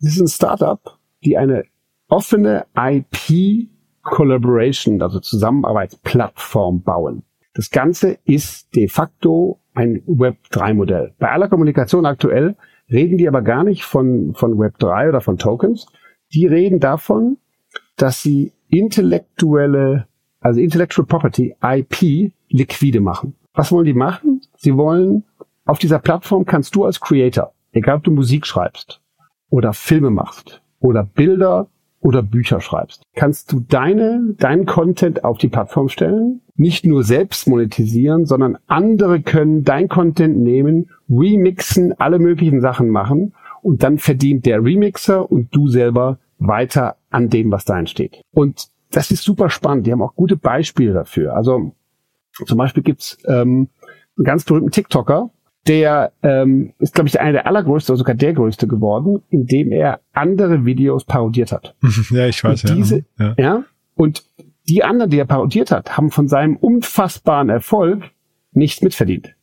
[0.00, 0.80] das ist ein Startup,
[1.24, 1.64] die eine
[2.08, 3.68] offene IP
[4.10, 7.22] Collaboration, also Zusammenarbeitsplattform bauen.
[7.54, 11.14] Das Ganze ist de facto ein Web3-Modell.
[11.18, 12.56] Bei aller Kommunikation aktuell
[12.90, 15.86] reden die aber gar nicht von, von Web3 oder von Tokens.
[16.32, 17.38] Die reden davon,
[17.96, 20.06] dass sie intellektuelle,
[20.40, 23.34] also Intellectual Property, IP, liquide machen.
[23.54, 24.40] Was wollen die machen?
[24.56, 25.24] Sie wollen,
[25.64, 29.00] auf dieser Plattform kannst du als Creator, egal ob du Musik schreibst
[29.50, 31.68] oder Filme machst oder Bilder
[32.00, 37.48] oder Bücher schreibst, kannst du deine, deinen Content auf die Plattform stellen, nicht nur selbst
[37.48, 44.46] monetisieren, sondern andere können dein Content nehmen, remixen, alle möglichen Sachen machen und dann verdient
[44.46, 48.22] der Remixer und du selber weiter an dem, was da entsteht.
[48.32, 49.86] Und das ist super spannend.
[49.86, 51.34] Die haben auch gute Beispiele dafür.
[51.34, 51.72] Also
[52.46, 53.68] zum Beispiel gibt's ähm,
[54.16, 55.30] einen ganz berühmten TikToker,
[55.66, 60.00] der ähm, ist, glaube ich, einer der allergrößte, oder sogar der größte geworden, indem er
[60.12, 61.74] andere Videos parodiert hat.
[62.10, 63.34] ja, ich weiß, und diese, ja.
[63.36, 63.64] ja.
[63.94, 64.24] Und
[64.68, 68.04] die anderen, die er parodiert hat, haben von seinem unfassbaren Erfolg
[68.52, 69.34] nichts mitverdient.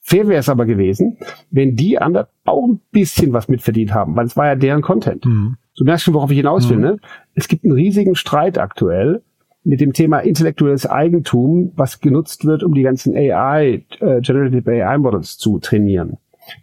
[0.00, 1.18] Fair wäre es aber gewesen,
[1.50, 5.24] wenn die anderen auch ein bisschen was mitverdient haben, weil es war ja deren Content.
[5.24, 5.56] Mhm.
[5.76, 6.78] Du merkst schon, worauf ich hinaus will.
[6.78, 6.82] Mhm.
[6.82, 6.96] Ne?
[7.34, 9.22] Es gibt einen riesigen Streit aktuell
[9.62, 14.98] mit dem Thema intellektuelles Eigentum, was genutzt wird, um die ganzen AI, äh, Generative AI
[14.98, 16.16] Models zu trainieren.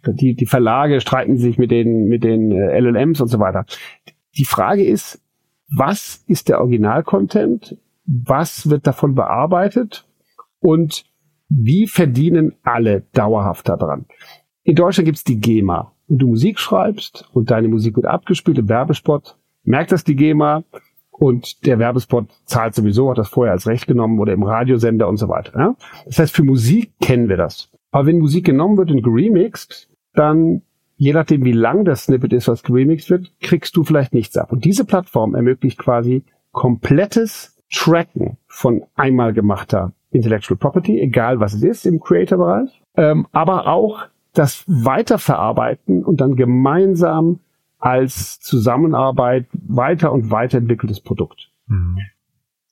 [0.06, 3.64] Die, die Verlage streiten sich mit den, mit den äh, LLMs und so weiter.
[4.36, 5.22] Die Frage ist,
[5.74, 7.76] was ist der Original-Content?
[8.06, 10.06] Was wird davon bearbeitet?
[10.60, 11.04] Und
[11.48, 14.06] wie verdienen alle dauerhaft daran?
[14.64, 15.92] In Deutschland gibt's die GEMA.
[16.08, 20.64] Wenn du Musik schreibst und deine Musik wird abgespielt im Werbespot, merkt das die GEMA,
[21.18, 25.16] und der Werbespot zahlt sowieso, hat das vorher als Recht genommen oder im Radiosender und
[25.16, 25.58] so weiter.
[25.58, 25.76] Ja?
[26.06, 27.70] Das heißt, für Musik kennen wir das.
[27.90, 30.62] Aber wenn Musik genommen wird und geremixed, dann
[30.96, 34.52] je nachdem, wie lang das Snippet ist, was geremixed wird, kriegst du vielleicht nichts ab.
[34.52, 41.62] Und diese Plattform ermöglicht quasi komplettes Tracken von einmal gemachter Intellectual Property, egal was es
[41.62, 47.40] ist im Creator-Bereich, ähm, aber auch das Weiterverarbeiten und dann gemeinsam
[47.78, 51.50] als Zusammenarbeit weiter und weiterentwickeltes Produkt.
[51.66, 51.98] Mhm.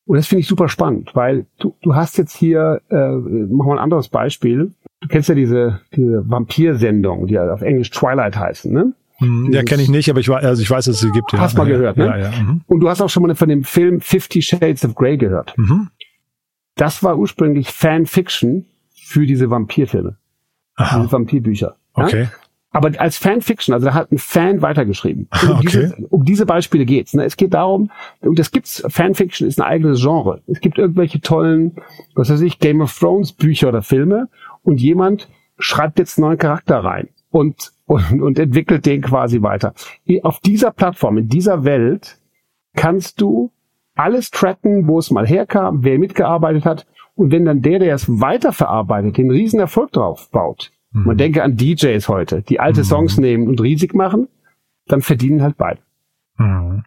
[0.04, 3.72] Und das finde ich super spannend, weil du, du hast jetzt hier, äh, machen wir
[3.72, 4.72] ein anderes Beispiel.
[5.00, 8.94] Du kennst ja diese, diese Vampir-Sendung, die auf Englisch Twilight heißen, ne?
[9.18, 11.32] Mhm, ja, kenne ich nicht, aber ich, weiß, also ich weiß, dass es sie gibt.
[11.32, 11.40] Ja.
[11.40, 12.06] Hast mal gehört, ne?
[12.06, 12.30] Ja, ja.
[12.30, 12.62] Mhm.
[12.66, 15.56] Und du hast auch schon mal von dem Film Fifty Shades of Grey gehört.
[15.56, 15.88] Mhm.
[16.76, 20.18] Das war ursprünglich Fanfiction für diese Vampirfilme.
[20.76, 20.98] Aha.
[20.98, 21.76] Diese Vampirbücher.
[21.94, 22.28] Okay.
[22.76, 25.28] Aber als Fanfiction, also da hat ein Fan weitergeschrieben.
[25.46, 25.62] Um, okay.
[25.62, 27.14] diese, um diese Beispiele geht's.
[27.14, 27.24] Ne?
[27.24, 30.42] Es geht darum, und das gibt's, Fanfiction ist ein eigenes Genre.
[30.46, 31.76] Es gibt irgendwelche tollen,
[32.14, 34.28] was weiß ich, Game of Thrones Bücher oder Filme
[34.62, 39.72] und jemand schreibt jetzt einen neuen Charakter rein und, und, und entwickelt den quasi weiter.
[40.22, 42.18] Auf dieser Plattform, in dieser Welt
[42.74, 43.52] kannst du
[43.94, 46.86] alles tracken, wo es mal herkam, wer mitgearbeitet hat.
[47.14, 50.72] Und wenn dann der, der es weiterverarbeitet, den riesen Erfolg drauf baut,
[51.04, 51.18] man mhm.
[51.18, 52.84] denke an DJs heute, die alte mhm.
[52.84, 54.28] Songs nehmen und riesig machen,
[54.86, 55.80] dann verdienen halt beide.
[56.38, 56.84] Mhm.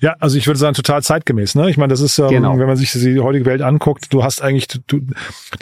[0.00, 1.54] Ja, also ich würde sagen, total zeitgemäß.
[1.54, 1.68] Ne?
[1.70, 2.58] Ich meine, das ist, ähm, genau.
[2.58, 5.00] wenn man sich die heutige Welt anguckt, du hast eigentlich, du,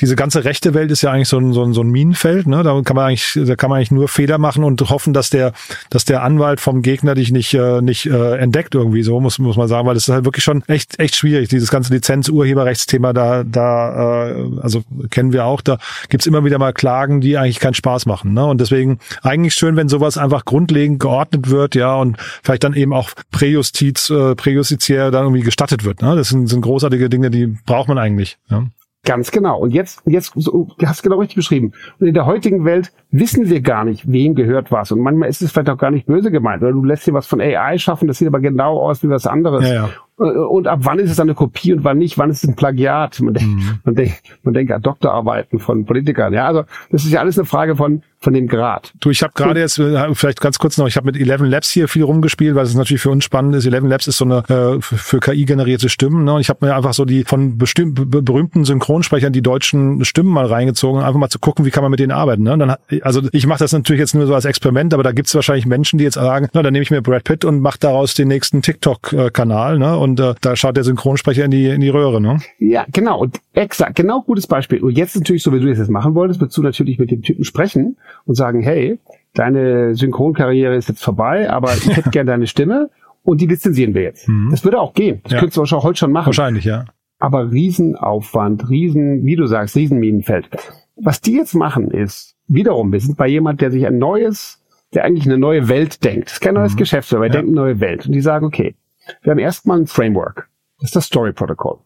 [0.00, 2.46] diese ganze rechte Welt ist ja eigentlich so ein, so ein, so ein Minenfeld.
[2.46, 2.62] Ne?
[2.62, 5.52] Da kann man eigentlich, da kann man eigentlich nur Fehler machen und hoffen, dass der,
[5.90, 9.02] dass der Anwalt vom Gegner dich nicht, äh, nicht äh, entdeckt irgendwie.
[9.02, 11.48] So muss muss man sagen, weil das ist halt wirklich schon echt, echt schwierig.
[11.48, 15.60] Dieses ganze Lizenz-Urheberrechtsthema, da, da, äh, also kennen wir auch.
[15.60, 18.32] Da gibt's immer wieder mal Klagen, die eigentlich keinen Spaß machen.
[18.32, 18.44] Ne?
[18.44, 22.92] Und deswegen eigentlich schön, wenn sowas einfach grundlegend geordnet wird, ja, und vielleicht dann eben
[22.92, 26.02] auch Präjustiz, äh, präjustiziär dann irgendwie gestattet wird.
[26.02, 26.16] Ne?
[26.16, 28.38] Das sind, sind großartige Dinge, die braucht man eigentlich.
[28.48, 28.64] Ja?
[29.04, 29.58] Ganz genau.
[29.58, 31.72] Und jetzt, jetzt, so, du hast genau richtig beschrieben.
[32.00, 34.92] Und in der heutigen Welt wissen wir gar nicht, wem gehört was.
[34.92, 37.26] Und manchmal ist es vielleicht auch gar nicht böse gemeint, weil du lässt dir was
[37.26, 39.68] von AI schaffen, das sieht aber genau aus wie was anderes.
[39.68, 39.90] Ja, ja.
[40.16, 42.16] Und ab wann ist es eine Kopie und wann nicht?
[42.18, 43.20] Wann ist es ein Plagiat?
[43.20, 43.78] Man, denkt, Mhm.
[43.84, 46.32] man, denkt, man denkt an Doktorarbeiten von Politikern.
[46.32, 48.94] Ja, also das ist ja alles eine Frage von von dem Grad.
[49.00, 51.68] Du, ich habe gerade jetzt, äh, vielleicht ganz kurz noch, ich habe mit Eleven Labs
[51.70, 53.66] hier viel rumgespielt, weil es natürlich für uns spannend ist.
[53.66, 56.24] Eleven Labs ist so eine äh, für, KI generierte Stimmen.
[56.24, 56.32] Ne?
[56.32, 60.30] Und ich habe mir einfach so die von bestimmt, be- berühmten Synchronsprechern die deutschen Stimmen
[60.30, 62.44] mal reingezogen, einfach mal zu gucken, wie kann man mit denen arbeiten.
[62.44, 62.54] Ne?
[62.54, 65.28] Und dann, also ich mache das natürlich jetzt nur so als Experiment, aber da gibt
[65.28, 67.78] es wahrscheinlich Menschen, die jetzt sagen, na, dann nehme ich mir Brad Pitt und mache
[67.78, 69.78] daraus den nächsten TikTok-Kanal.
[69.78, 69.98] Ne?
[70.04, 72.20] Und äh, da schaut der Synchronsprecher in die, in die Röhre.
[72.20, 72.38] Ne?
[72.58, 73.20] Ja, genau.
[73.20, 74.82] Und exakt, genau gutes Beispiel.
[74.82, 77.22] Und jetzt natürlich, so wie du das jetzt machen wolltest, willst du natürlich mit dem
[77.22, 78.98] Typen sprechen und sagen, hey,
[79.32, 82.90] deine Synchronkarriere ist jetzt vorbei, aber ich hätte gerne deine Stimme
[83.22, 84.28] und die lizenzieren wir jetzt.
[84.50, 85.20] Das würde auch gehen.
[85.24, 85.38] Das Ja.
[85.40, 86.26] könntest du auch heute schon machen.
[86.26, 86.84] Wahrscheinlich, ja.
[87.18, 90.48] aber Riesenaufwand, Riesen, wie du sagst, Riesenminenfeld.
[90.96, 94.62] Was die jetzt machen ist, wiederum, wir sind bei jemand, der sich ein neues,
[94.92, 96.26] der eigentlich eine neue Welt denkt.
[96.26, 97.40] Das ist kein neues Geschäft, aber er Ja.
[97.40, 98.06] denkt eine neue Welt.
[98.06, 98.74] Und die sagen, okay,
[99.22, 100.48] wir haben erstmal ein Framework.
[100.78, 101.78] Das ist das Story Protocol.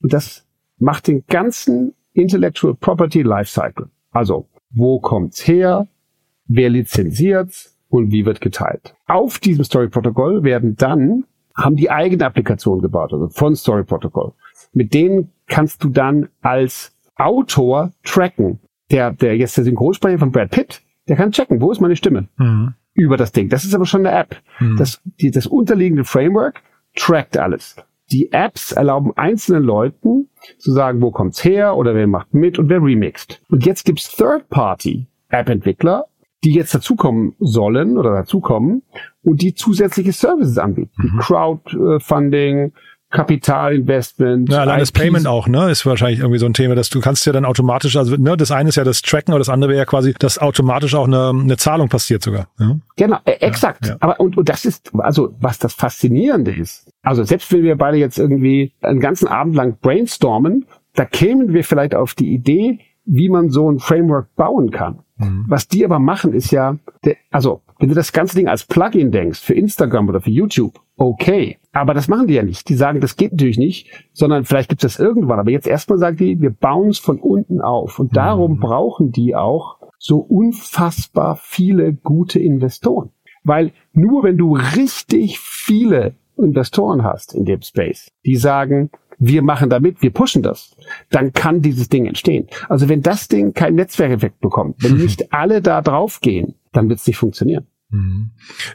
[0.00, 0.46] Und das
[0.78, 3.88] macht den ganzen Intellectual Property Lifecycle.
[4.10, 5.88] Also, wo kommt's her?
[6.46, 7.78] Wer lizenziert's?
[7.88, 8.94] Und wie wird geteilt?
[9.06, 14.32] Auf diesem Story Protocol werden dann, haben die eigene Applikation gebaut, also von Story Protocol.
[14.72, 18.60] Mit denen kannst du dann als Autor tracken.
[18.90, 22.28] Der, der jetzt der Synchronsprecher von Brad Pitt, der kann checken, wo ist meine Stimme?
[22.36, 22.74] Mhm.
[22.94, 23.48] Über das Ding.
[23.48, 24.40] Das ist aber schon eine App.
[24.76, 26.62] Das, die, das unterliegende Framework
[26.94, 27.76] trackt alles.
[28.10, 30.28] Die Apps erlauben einzelnen Leuten
[30.58, 33.40] zu sagen, wo kommt's her oder wer macht mit und wer remixt.
[33.48, 36.04] Und jetzt gibt's Third-Party-App-Entwickler,
[36.44, 38.82] die jetzt dazukommen sollen oder dazukommen
[39.22, 40.92] und die zusätzliche Services anbieten.
[40.96, 42.72] Wie Crowdfunding,
[43.12, 44.50] Kapitalinvestment.
[44.50, 45.00] Ja, allein das IPs.
[45.00, 47.96] Payment auch, ne, ist wahrscheinlich irgendwie so ein Thema, dass du kannst ja dann automatisch,
[47.96, 50.38] also ne, das eine ist ja das Tracken, aber das andere wäre ja quasi, dass
[50.38, 52.48] automatisch auch eine, eine Zahlung passiert sogar.
[52.58, 52.76] Ja?
[52.96, 53.86] Genau, äh, exakt.
[53.86, 53.96] ja.
[54.00, 56.90] Aber und, und das ist, also was das Faszinierende ist.
[57.02, 61.64] Also selbst wenn wir beide jetzt irgendwie einen ganzen Abend lang brainstormen, da kämen wir
[61.64, 65.00] vielleicht auf die Idee, wie man so ein Framework bauen kann.
[65.46, 69.10] Was die aber machen, ist ja, der, also wenn du das ganze Ding als Plugin
[69.10, 71.58] denkst für Instagram oder für YouTube, okay.
[71.72, 72.68] Aber das machen die ja nicht.
[72.68, 75.40] Die sagen, das geht natürlich nicht, sondern vielleicht gibt es das irgendwann.
[75.40, 77.98] Aber jetzt erstmal sagen die, wir bauen es von unten auf.
[77.98, 83.10] Und darum brauchen die auch so unfassbar viele gute Investoren.
[83.42, 89.70] Weil nur wenn du richtig viele Investoren hast in dem Space, die sagen, wir machen
[89.70, 90.76] damit, wir pushen das,
[91.10, 92.46] dann kann dieses Ding entstehen.
[92.68, 97.00] Also wenn das Ding keinen Netzwerkeffekt bekommt, wenn nicht alle da drauf gehen, dann wird
[97.00, 97.66] es nicht funktionieren.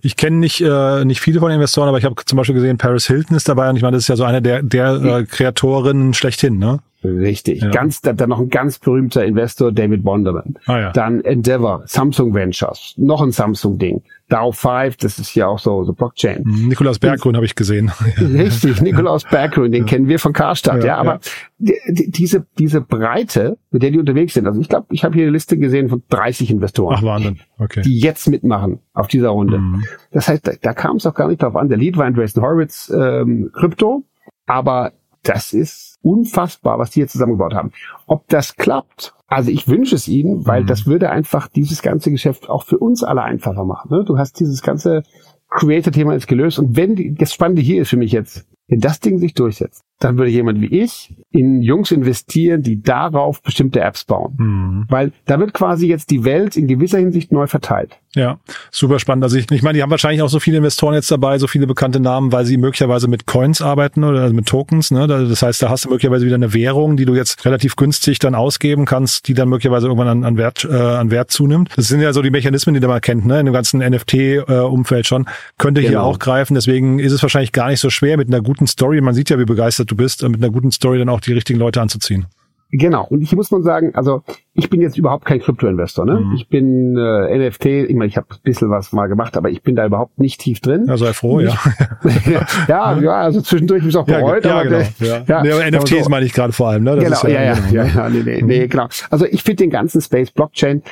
[0.02, 2.78] Ich kenne nicht äh, nicht viele von den Investoren, aber ich habe zum Beispiel gesehen,
[2.78, 5.26] Paris Hilton ist dabei und ich meine, das ist ja so eine der der äh,
[5.26, 6.80] Kreatorinnen schlechthin, ne?
[7.04, 7.62] Richtig.
[7.62, 7.70] Ja.
[7.70, 10.56] Ganz, dann dann noch ein ganz berühmter Investor, David Bonderman.
[10.66, 10.92] Ah, ja.
[10.92, 14.02] Dann Endeavor, Samsung Ventures, noch ein Samsung-Ding.
[14.30, 16.44] DAO 5, das ist ja auch so, so Blockchain.
[16.46, 17.92] Nikolaus Berggrün habe ich gesehen.
[18.20, 21.20] Richtig, Nikolaus Berggrün, den kennen wir von Karstadt, ja, Ja, aber
[21.58, 21.76] die,
[22.12, 25.32] diese, diese Breite, mit der die unterwegs sind, also ich glaube, ich habe hier eine
[25.32, 27.40] Liste gesehen von 30 Investoren, Ach Wahnsinn.
[27.58, 27.82] Okay.
[27.84, 29.60] die jetzt mitmachen auf dieser Runde.
[29.60, 29.86] Mhm.
[30.12, 31.70] Das heißt, da, da kam es auch gar nicht drauf an.
[31.70, 34.04] Der Lead war Andreessen Horowitz ähm, Krypto,
[34.46, 34.92] aber
[35.24, 37.72] das ist unfassbar, was die hier zusammengebaut haben.
[38.06, 40.68] Ob das klappt, also ich wünsche es ihnen, weil Mhm.
[40.68, 43.90] das würde einfach dieses ganze Geschäft auch für uns alle einfacher machen.
[43.92, 44.04] Ne?
[44.06, 45.04] Du hast dieses ganze
[45.50, 49.00] Creator-Thema jetzt gelöst und wenn die, das Spannende hier ist für mich jetzt, wenn das
[49.00, 54.04] Ding sich durchsetzt, dann würde jemand wie ich in Jungs investieren, die darauf bestimmte Apps
[54.04, 54.36] bauen.
[54.38, 54.86] Mhm.
[54.90, 57.98] Weil da wird quasi jetzt die Welt in gewisser Hinsicht neu verteilt.
[58.18, 58.40] Ja,
[58.72, 59.24] super spannend.
[59.24, 61.68] Also ich, ich meine, die haben wahrscheinlich auch so viele Investoren jetzt dabei, so viele
[61.68, 64.90] bekannte Namen, weil sie möglicherweise mit Coins arbeiten oder also mit Tokens.
[64.90, 65.06] Ne?
[65.06, 68.18] Da- Das heißt, da hast du möglicherweise wieder eine Währung, die du jetzt relativ günstig
[68.18, 71.70] dann ausgeben kannst, die dann möglicherweise irgendwann an, an, Wert, äh, an Wert zunimmt.
[71.76, 73.40] Das sind ja so die Mechanismen, die man kennt, ne?
[73.40, 75.28] in dem ganzen NFT-Umfeld schon.
[75.60, 76.04] Könnte hier Genau.
[76.06, 76.56] auch greifen.
[76.56, 79.38] Deswegen ist es wahrscheinlich gar nicht so schwer, mit einer guten Story, man sieht ja,
[79.38, 82.26] wie begeistert du bist, äh, mit einer guten Story dann auch die richtigen Leute anzuziehen.
[82.70, 83.06] Genau.
[83.10, 86.06] Und hier muss man sagen, also ich bin jetzt überhaupt kein Krypto-Investor.
[86.06, 86.20] Ne?
[86.20, 86.34] Mhm.
[86.36, 89.64] Ich bin äh, NFT, ich meine, ich habe ein bisschen was mal gemacht, aber ich
[89.64, 90.86] bin da überhaupt nicht tief drin.
[90.88, 91.56] Ja, sei froh, ja.
[92.68, 94.44] ja, ja, also zwischendurch habe ich auch Ja, bereut.
[94.46, 94.78] ja, aber genau.
[95.00, 95.44] der- Ja.
[95.44, 96.10] ja, nee, NFTs so.
[96.10, 96.84] meine ich gerade vor allem.
[96.84, 96.96] Ne?
[96.96, 97.92] Das genau, ist ja, ja, genau, ja, ne?
[97.96, 98.88] ja, nee, nee, nee, genau.
[99.10, 100.84] Also ich finde den ganzen Space Blockchain,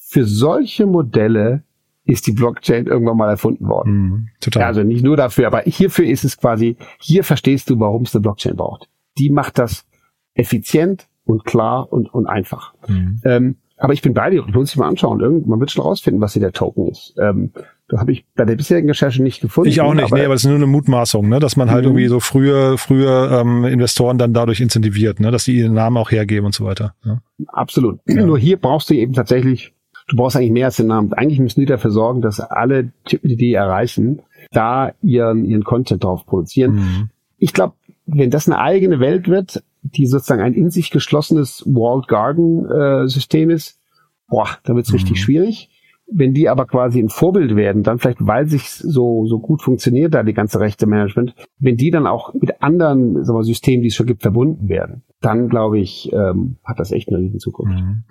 [0.00, 1.62] für solche Modelle
[2.04, 3.92] ist die Blockchain irgendwann mal erfunden worden.
[3.92, 4.62] Mhm, total.
[4.62, 8.14] Ja, also nicht nur dafür, aber hierfür ist es quasi, hier verstehst du, warum es
[8.14, 8.88] eine Blockchain braucht.
[9.18, 9.84] Die macht das
[10.34, 12.74] effizient und klar und, und einfach.
[12.88, 13.20] Mhm.
[13.24, 15.20] Ähm, aber ich bin bei dir, lohnt sich mal anschauen.
[15.20, 17.14] Irgend, man wird schon rausfinden, was hier der Token ist.
[17.20, 17.50] Ähm,
[17.88, 19.68] Das habe ich bei der bisherigen Recherche nicht gefunden.
[19.68, 21.40] Ich auch nicht, aber, nee, aber es ist nur eine Mutmaßung, ne?
[21.40, 21.90] dass man halt mhm.
[21.90, 25.30] irgendwie so frühe, frühe ähm, Investoren dann dadurch incentiviert, ne?
[25.32, 26.94] dass sie ihren Namen auch hergeben und so weiter.
[27.04, 27.20] Ja?
[27.48, 27.98] Absolut.
[28.06, 28.24] Ja.
[28.24, 29.74] Nur hier brauchst du eben tatsächlich,
[30.08, 31.12] du brauchst eigentlich mehr als den Namen.
[31.12, 36.04] Eigentlich müssen die dafür sorgen, dass alle Typen, die die erreichen, da ihren, ihren Content
[36.04, 36.74] drauf produzieren.
[36.76, 37.10] Mhm.
[37.36, 37.74] Ich glaube,
[38.06, 43.08] wenn das eine eigene Welt wird, die sozusagen ein in sich geschlossenes Walled Garden äh,
[43.08, 43.80] System ist,
[44.28, 44.96] boah, da wird's mhm.
[44.96, 45.68] richtig schwierig.
[46.14, 50.12] Wenn die aber quasi ein Vorbild werden, dann vielleicht, weil sich so, so gut funktioniert
[50.12, 53.88] da die ganze Rechte Management, wenn die dann auch mit anderen sagen wir, Systemen, die
[53.88, 57.74] es schon gibt, verbunden werden, dann glaube ich, ähm, hat das echt eine riesen Zukunft.
[57.74, 58.02] Mhm.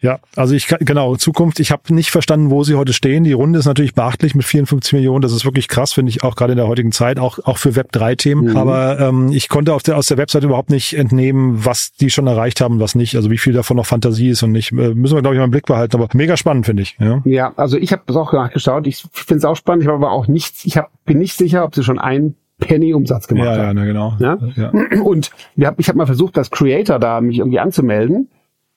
[0.00, 3.24] Ja, also ich kann, genau, Zukunft, ich habe nicht verstanden, wo sie heute stehen.
[3.24, 5.20] Die Runde ist natürlich beachtlich mit 54 Millionen.
[5.20, 7.70] Das ist wirklich krass, finde ich, auch gerade in der heutigen Zeit, auch, auch für
[7.70, 8.50] Web3-Themen.
[8.50, 8.56] Mhm.
[8.56, 12.26] Aber ähm, ich konnte auf der, aus der Webseite überhaupt nicht entnehmen, was die schon
[12.26, 13.16] erreicht haben, was nicht.
[13.16, 14.72] Also wie viel davon noch Fantasie ist und nicht.
[14.72, 15.96] Äh, müssen wir, glaube ich, mal im Blick behalten.
[15.96, 16.96] Aber mega spannend, finde ich.
[16.98, 18.86] Ja, ja also ich habe das auch nachgeschaut.
[18.86, 19.82] Ich finde es auch spannend.
[19.82, 22.94] Ich habe aber auch nichts, ich hab, bin nicht sicher, ob sie schon ein Penny
[22.94, 23.78] Umsatz gemacht ja, haben.
[23.78, 24.16] Ja, genau.
[24.20, 24.38] Ja?
[24.56, 24.70] ja.
[25.02, 28.28] Und ich habe ich hab mal versucht, als Creator da mich irgendwie anzumelden.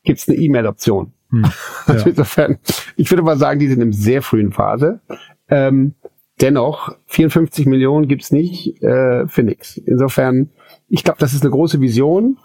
[0.04, 1.14] Gibt es eine E-Mail-Option?
[1.30, 1.46] Hm.
[1.86, 2.10] Also ja.
[2.10, 2.58] insofern,
[2.96, 5.02] ich würde mal sagen, die sind in sehr frühen Phase.
[5.50, 5.94] Ähm,
[6.42, 9.78] dennoch, 54 Millionen gibt's nicht äh, für nix.
[9.78, 10.50] Insofern,
[10.90, 12.38] ich glaube, das ist eine große Vision.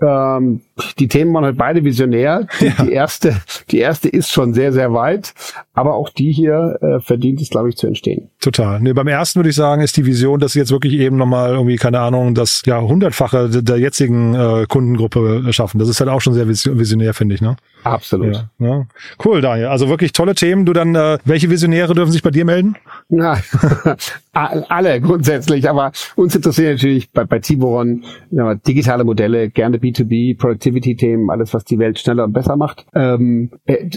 [0.00, 0.62] Ähm,
[0.98, 2.46] die Themen waren halt beide visionär.
[2.60, 2.84] Die, ja.
[2.84, 3.36] die, erste,
[3.70, 5.34] die erste ist schon sehr, sehr weit,
[5.74, 8.30] aber auch die hier äh, verdient es, glaube ich, zu entstehen.
[8.40, 8.80] Total.
[8.80, 11.50] Nee, beim ersten würde ich sagen, ist die Vision, dass sie jetzt wirklich eben nochmal
[11.50, 15.78] irgendwie, keine Ahnung, das ja hundertfache der, jetzigen äh, Kundengruppe schaffen.
[15.78, 17.56] Das ist halt auch schon sehr visionär, finde ich, ne?
[17.84, 18.34] Absolut.
[18.58, 18.86] Ja, ja.
[19.24, 19.66] Cool, Daniel.
[19.66, 20.64] Also wirklich tolle Themen.
[20.64, 22.76] Du dann, äh, welche Visionäre dürfen sich bei dir melden?
[23.08, 23.38] Na,
[24.32, 31.30] alle grundsätzlich, aber uns interessiert natürlich bei, bei Tiburon ja, digitale Modelle, gerne B2B, Productivity-Themen,
[31.30, 32.86] alles, was die Welt schneller und besser macht.
[32.94, 33.88] Ähm, äh,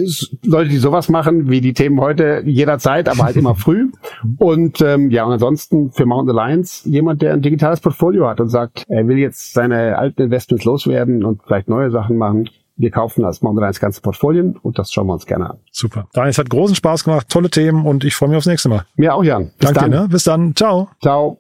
[0.44, 3.92] Leute, die sowas machen, wie die Themen heute, jederzeit, aber halt immer früh.
[4.38, 8.50] Und ähm, ja, und ansonsten für Mountain Alliance jemand, der ein digitales Portfolio hat und
[8.50, 13.24] sagt, er will jetzt seine alten Investments loswerden und vielleicht neue Sachen machen wir kaufen
[13.24, 15.60] als Alliance ganze Portfolien und das schauen wir uns gerne an.
[15.72, 16.08] Super.
[16.14, 18.86] Daniel, es hat großen Spaß gemacht, tolle Themen und ich freue mich aufs nächste Mal.
[18.96, 19.52] Mir auch, Jan.
[19.58, 19.92] Bis Danke dann.
[19.92, 20.08] Dir, ne?
[20.10, 20.56] Bis dann.
[20.56, 20.90] Ciao.
[21.02, 21.40] Ciao.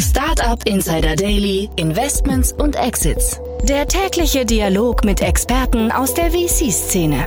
[0.00, 3.40] Startup Insider Daily, Investments und Exits.
[3.64, 7.26] Der tägliche Dialog mit Experten aus der VC-Szene.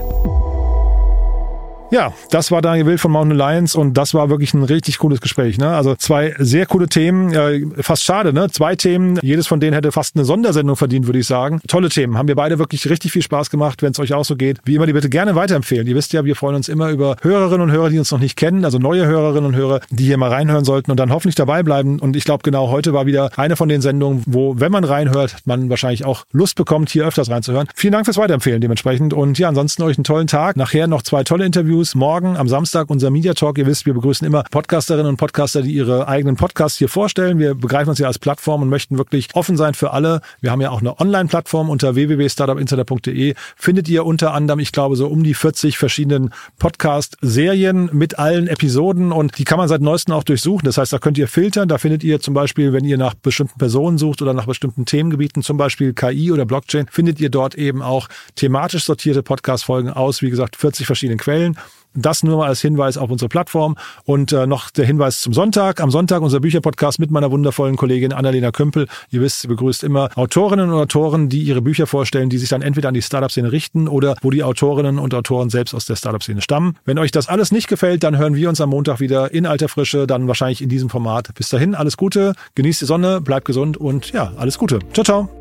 [1.91, 5.19] Ja, das war Daniel Wild von Mountain Alliance und das war wirklich ein richtig cooles
[5.19, 5.57] Gespräch.
[5.57, 5.67] Ne?
[5.67, 7.33] Also zwei sehr coole Themen.
[7.33, 8.49] Äh, fast schade, ne?
[8.49, 9.19] Zwei Themen.
[9.21, 11.59] Jedes von denen hätte fast eine Sondersendung verdient, würde ich sagen.
[11.67, 12.17] Tolle Themen.
[12.17, 14.59] Haben wir beide wirklich richtig viel Spaß gemacht, wenn es euch auch so geht.
[14.63, 15.85] Wie immer, die bitte gerne weiterempfehlen.
[15.85, 18.37] Ihr wisst ja, wir freuen uns immer über Hörerinnen und Hörer, die uns noch nicht
[18.37, 21.61] kennen, also neue Hörerinnen und Hörer, die hier mal reinhören sollten und dann hoffentlich dabei
[21.61, 21.99] bleiben.
[21.99, 25.35] Und ich glaube, genau heute war wieder eine von den Sendungen, wo, wenn man reinhört,
[25.43, 27.67] man wahrscheinlich auch Lust bekommt, hier öfters reinzuhören.
[27.75, 29.13] Vielen Dank fürs Weiterempfehlen dementsprechend.
[29.13, 30.55] Und ja, ansonsten euch einen tollen Tag.
[30.55, 31.80] Nachher noch zwei tolle Interviews.
[31.95, 33.57] Morgen am Samstag unser Media Talk.
[33.57, 37.39] Ihr wisst, wir begrüßen immer Podcasterinnen und Podcaster, die ihre eigenen Podcasts hier vorstellen.
[37.39, 40.21] Wir begreifen uns ja als Plattform und möchten wirklich offen sein für alle.
[40.41, 43.33] Wir haben ja auch eine Online-Plattform unter www.startupinsider.de.
[43.55, 49.11] Findet ihr unter anderem, ich glaube, so um die 40 verschiedenen Podcast-Serien mit allen Episoden
[49.11, 50.65] und die kann man seit neuestem auch durchsuchen.
[50.65, 51.67] Das heißt, da könnt ihr filtern.
[51.67, 55.41] Da findet ihr zum Beispiel, wenn ihr nach bestimmten Personen sucht oder nach bestimmten Themengebieten,
[55.41, 60.29] zum Beispiel KI oder Blockchain, findet ihr dort eben auch thematisch sortierte Podcast-Folgen aus, wie
[60.29, 61.57] gesagt, 40 verschiedenen Quellen.
[61.93, 63.75] Das nur mal als Hinweis auf unsere Plattform.
[64.05, 65.81] Und äh, noch der Hinweis zum Sonntag.
[65.81, 68.87] Am Sonntag unser Bücherpodcast mit meiner wundervollen Kollegin Annalena Kümpel.
[69.09, 72.61] Ihr wisst, sie begrüßt immer Autorinnen und Autoren, die ihre Bücher vorstellen, die sich dann
[72.61, 76.41] entweder an die Startup-Szene richten oder wo die Autorinnen und Autoren selbst aus der Startup-Szene
[76.41, 76.77] stammen.
[76.85, 79.67] Wenn euch das alles nicht gefällt, dann hören wir uns am Montag wieder in alter
[79.67, 81.33] Frische, dann wahrscheinlich in diesem Format.
[81.35, 84.79] Bis dahin, alles Gute, genießt die Sonne, bleibt gesund und ja, alles Gute.
[84.93, 85.40] Ciao, ciao.